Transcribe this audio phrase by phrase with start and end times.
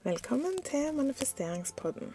[0.00, 2.14] Velkommen til manifesteringspodden.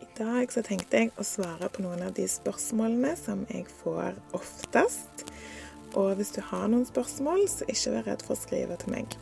[0.00, 4.20] I dag så tenkte jeg å svare på noen av de spørsmålene som jeg får
[4.38, 5.24] oftest.
[5.98, 9.16] Og hvis du har noen spørsmål, så ikke vær redd for å skrive til meg.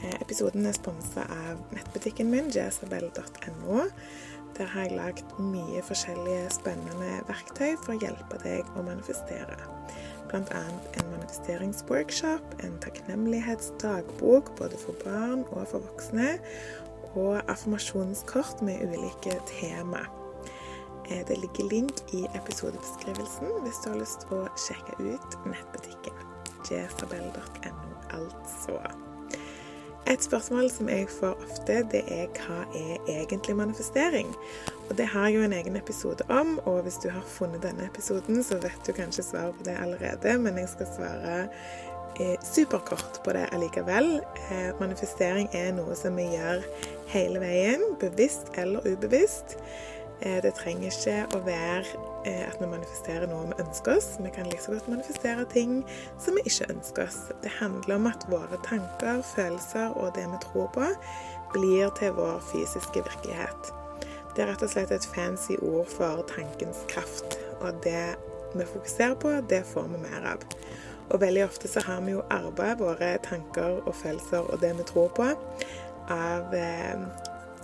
[0.00, 3.86] Eh, episoden er sponsa av nettbutikken min, jesabel.no.
[4.58, 9.62] Der har jeg lagd mye forskjellige spennende verktøy for å hjelpe deg å manifestere
[10.30, 10.64] bl.a.
[10.98, 16.38] en manifesteringsworkshop, en takknemlighetsdagbok både for barn og for voksne,
[17.14, 20.04] og affirmasjonskort med ulike tema.
[21.10, 26.22] Eh, det ligger link i episodebeskrivelsen hvis du har lyst til å sjekke ut nettbutikken.
[26.70, 28.78] jesabel.no, altså.
[30.06, 34.34] Et spørsmål som jeg får ofte, det er hva er egentlig manifestering?
[34.90, 37.86] Og det har jeg jo en egen episode om, og hvis du har funnet denne
[37.88, 41.38] episoden, så vet du kanskje svaret på det allerede, men jeg skal svare
[42.20, 44.18] eh, superkort på det allikevel.
[44.50, 46.62] Eh, manifestering er noe som vi gjør
[47.14, 49.56] hele veien, bevisst eller ubevisst.
[50.20, 51.84] Eh, det trenger ikke å være
[52.28, 54.10] eh, at vi manifesterer noe vi ønsker oss.
[54.20, 55.80] Vi kan like godt manifestere ting
[56.22, 57.20] som vi ikke ønsker oss.
[57.42, 60.90] Det handler om at våre tanker, følelser og det vi tror på,
[61.56, 63.74] blir til vår fysiske virkelighet.
[64.34, 67.38] Det er rett og slett et fancy ord for tankens kraft.
[67.60, 68.16] Og det
[68.54, 70.42] vi fokuserer på, det får vi mer av.
[71.12, 74.86] Og veldig ofte så har vi jo arva våre tanker og følelser og det vi
[74.88, 75.26] tror på,
[76.12, 77.04] av eh,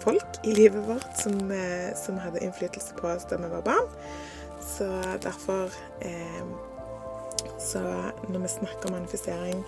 [0.01, 3.89] folk i livet vårt som, eh, som, hadde innflytelse på oss da vi var barn.
[4.61, 4.89] Så
[5.23, 6.45] derfor eh,
[7.61, 7.81] Så
[8.29, 9.65] når vi snakker om manifestering,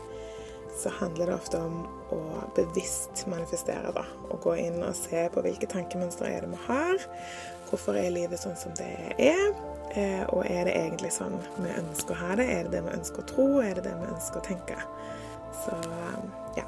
[0.83, 2.20] så handler det ofte om å
[2.56, 3.92] bevisst manifestere.
[3.94, 7.06] da, Å gå inn og se på hvilke tankemønstre er det vi har.
[7.70, 9.53] Hvorfor er livet sånn som det er?
[9.92, 12.48] Eh, og er det egentlig sånn vi ønsker å ha det?
[12.48, 13.48] Er det det vi ønsker å tro?
[13.62, 14.78] Er det det vi ønsker å tenke?
[15.62, 15.77] Så
[16.58, 16.66] ja.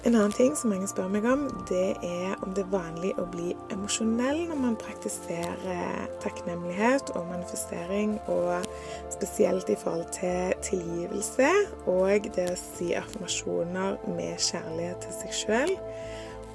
[0.00, 3.26] En annen ting som mange spør meg om, det er om det er vanlig å
[3.28, 8.64] bli emosjonell når man praktiserer takknemlighet og manifestering, og
[9.12, 11.50] spesielt i forhold til tilgivelse
[11.84, 15.76] og det å si affirmasjoner med kjærlighet til seg sjøl.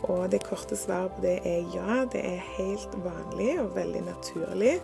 [0.09, 4.79] Og det korte svaret på det er ja, det er helt vanlig og veldig naturlig.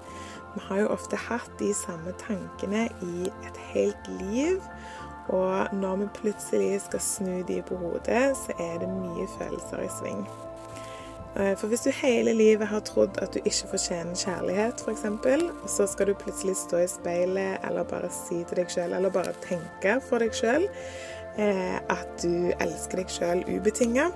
[0.53, 4.61] Vi har jo ofte hatt de samme tankene i et helt liv.
[5.27, 9.91] Og når vi plutselig skal snu de på hodet, så er det mye følelser i
[9.99, 10.23] sving.
[11.35, 15.69] Eh, for hvis du hele livet har trodd at du ikke fortjener kjærlighet, f.eks., og
[15.69, 19.37] så skal du plutselig stå i speilet eller bare si til deg sjøl, eller bare
[19.45, 20.67] tenke for deg sjøl,
[21.39, 24.09] eh, at du elsker deg sjøl ubetinga,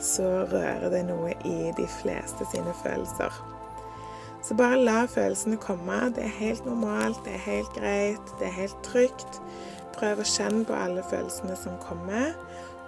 [0.00, 3.32] så rører det noe i de fleste sine følelser.
[4.44, 5.96] Så bare la følelsene komme.
[6.14, 9.40] Det er helt normalt, det er helt greit, det er helt trygt.
[9.98, 12.34] Prøv å kjenne på alle følelsene som kommer.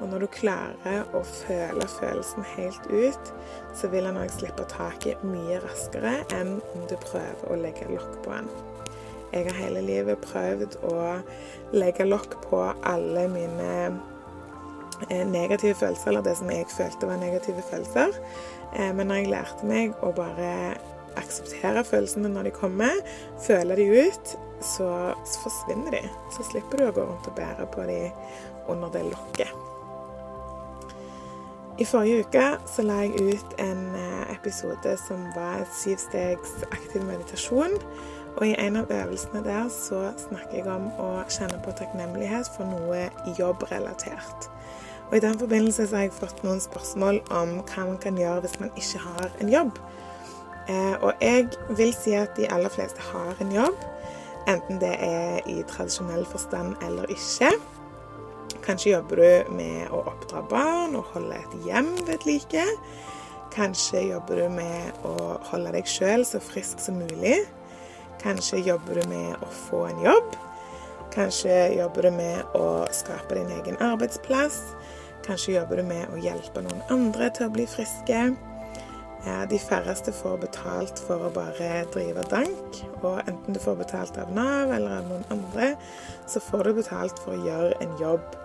[0.00, 3.32] Og når du klarer å føle følelsen helt ut,
[3.76, 8.22] så vil han òg slippe taket mye raskere enn om du prøver å legge lokk
[8.24, 8.48] på den.
[9.30, 10.94] Jeg har hele livet prøvd å
[11.76, 13.68] legge lokk på alle mine
[15.10, 18.16] eh, negative følelser, eller det som jeg følte var negative følelser.
[18.72, 20.50] Eh, men når jeg lærte meg å bare
[21.18, 23.02] akseptere følelsene når de kommer,
[23.46, 26.04] føle de ut, så, forsvinner de.
[26.36, 28.00] Så slipper du å gå rundt og bære på de
[28.70, 29.52] under det lokket.
[31.80, 37.00] I forrige uke så la jeg ut en eh, episode som var et syvstegs aktiv
[37.08, 37.78] meditasjon.
[38.36, 42.68] Og i en av øvelsene der så snakker jeg om å kjenne på takknemlighet for
[42.68, 44.50] noe jobbrelatert.
[45.08, 48.44] Og I den forbindelse så har jeg fått noen spørsmål om hva man kan gjøre
[48.44, 49.80] hvis man ikke har en jobb.
[50.70, 53.84] Eh, og jeg vil si at de aller fleste har en jobb.
[54.48, 57.50] Enten det er i tradisjonell forstand eller ikke.
[58.64, 62.66] Kanskje jobber du med å oppdra barn og holde et hjem ved like.
[63.54, 65.14] Kanskje jobber du med å
[65.50, 67.40] holde deg sjøl så frisk som mulig.
[68.22, 70.36] Kanskje jobber du med å få en jobb.
[71.10, 74.60] Kanskje jobber du med å skape din egen arbeidsplass.
[75.26, 78.28] Kanskje jobber du med å hjelpe noen andre til å bli friske.
[79.24, 82.78] De færreste får betalt for å bare drive dank.
[83.02, 85.74] Og enten du får betalt av Nav eller av noen andre,
[86.30, 88.38] så får du betalt for å gjøre en jobb.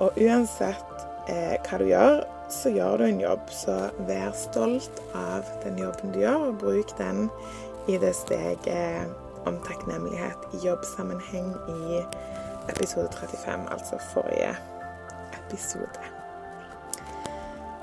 [0.00, 3.50] Og uansett eh, hva du gjør, så gjør du en jobb.
[3.54, 3.74] Så
[4.08, 7.26] vær stolt av den jobben du gjør, og bruk den
[7.90, 9.10] i det steget
[9.48, 12.00] om takknemlighet i jobbsammenheng i
[12.70, 14.54] episode 35, altså forrige
[15.42, 16.19] episode.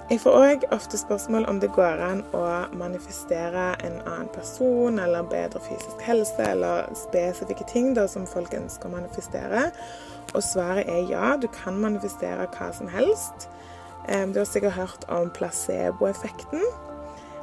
[0.07, 2.41] Jeg får òg ofte spørsmål om det går an å
[2.79, 8.87] manifestere en annen person eller bedre fysisk helse eller spesifikke ting da, som folk ønsker
[8.87, 9.65] å manifestere.
[10.31, 13.49] Og svaret er ja, du kan manifestere hva som helst.
[14.07, 16.63] Um, du har sikkert hørt om placeboeffekten.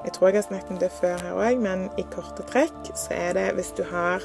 [0.07, 3.13] Jeg tror jeg har snakket om det før her òg, men i korte trekk så
[3.13, 4.25] er det hvis du har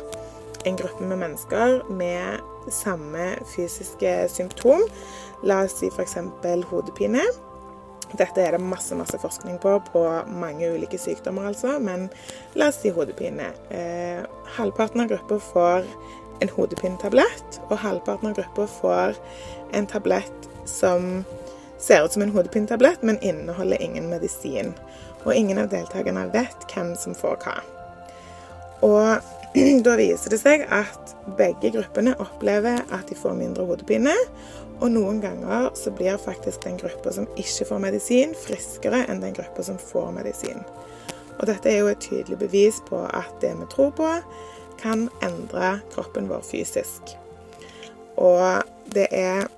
[0.63, 2.39] en gruppe med mennesker med
[2.71, 4.87] samme fysiske symptom,
[5.43, 6.15] la oss si f.eks.
[6.71, 7.27] hodepine.
[8.17, 10.03] Dette er det masse masse forskning på på
[10.33, 12.07] mange ulike sykdommer, altså, men
[12.57, 13.51] la oss si hodepine.
[13.69, 14.23] Eh,
[14.57, 15.85] halvparten av gruppa får
[16.41, 19.19] en hodepinetablett, og halvparten av gruppa får
[19.77, 21.23] en tablett som
[21.79, 24.73] ser ut som en hodepinetablett, men inneholder ingen medisin.
[25.23, 27.57] Og ingen av deltakerne vet hvem som får hva.
[28.87, 29.38] Og
[29.85, 34.13] da viser det seg at begge gruppene opplever at de får mindre hodepine.
[34.79, 39.33] Og noen ganger så blir faktisk den gruppa som ikke får medisin, friskere enn den
[39.35, 40.61] gruppa som får medisin.
[41.39, 44.11] Og dette er jo et tydelig bevis på at det vi tror på,
[44.79, 47.15] kan endre kroppen vår fysisk.
[48.19, 48.63] Og
[48.95, 49.49] det er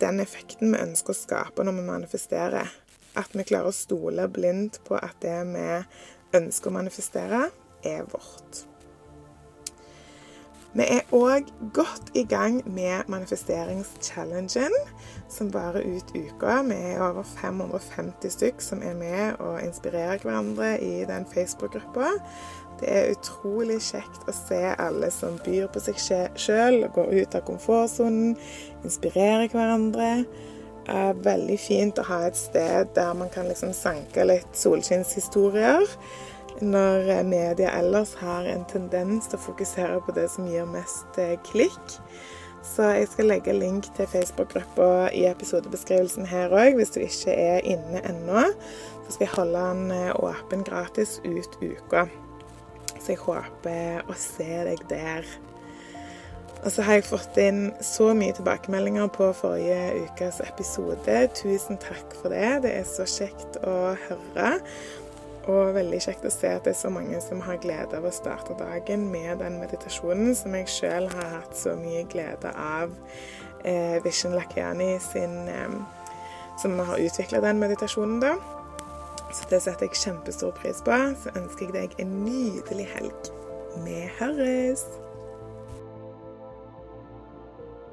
[0.00, 2.72] den effekten vi ønsker å skape når vi manifesterer.
[3.18, 5.68] At vi klarer å stole blindt på at det vi
[6.38, 7.48] ønsker å manifestere,
[7.84, 8.69] er vårt.
[10.70, 14.74] Vi er òg godt i gang med manifesteringschallengen,
[15.28, 16.60] som varer ut uka.
[16.68, 22.12] Vi er over 550 stykk som er med og inspirerer hverandre i den Facebook-gruppa.
[22.80, 25.98] Det er utrolig kjekt å se alle som byr på seg
[26.38, 28.38] sjøl, går ut av komfortsonen,
[28.86, 30.12] inspirerer hverandre.
[30.86, 35.82] Det er Veldig fint å ha et sted der man kan liksom sanke litt solskinnshistorier.
[36.60, 41.36] Når media ellers har en tendens til å fokusere på det som gir mest eh,
[41.46, 41.98] klikk.
[42.66, 47.64] Så jeg skal legge link til Facebook-gruppa i episodebeskrivelsen her òg, hvis du ikke er
[47.64, 48.50] inne ennå.
[49.06, 52.04] Så skal jeg holde den eh, åpen gratis ut uka.
[52.98, 55.24] Så jeg håper å se deg der.
[56.60, 61.14] Og så har jeg fått inn så mye tilbakemeldinger på forrige ukes episode.
[61.38, 62.58] Tusen takk for det.
[62.66, 64.50] Det er så kjekt å høre.
[65.50, 68.12] Og veldig kjekt å se at det er så mange som har glede av å
[68.14, 72.94] starte dagen med den meditasjonen som jeg sjøl har hatt så mye glede av.
[73.64, 75.74] Eh, Vishen Lakiani sin eh,
[76.60, 78.34] Som har utvikla den meditasjonen, da.
[79.32, 80.96] Så det setter jeg kjempestor pris på.
[81.22, 83.30] Så ønsker jeg deg en nydelig helg.
[83.86, 84.84] Vi høres!